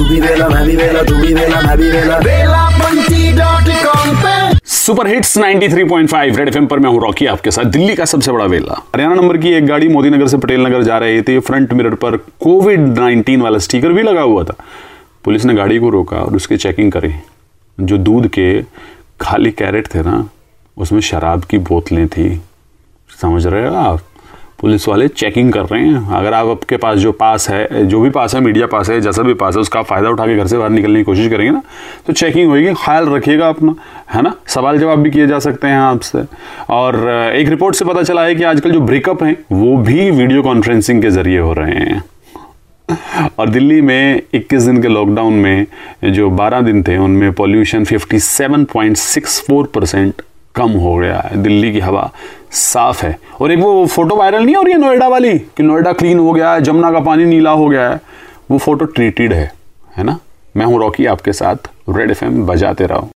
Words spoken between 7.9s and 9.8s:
का सबसे बड़ा वेला। हरियाणा नंबर की एक